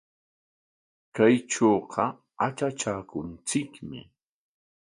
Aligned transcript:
Kaytrawqa 1.15 2.05
atratraakunchikmi. 2.45 3.99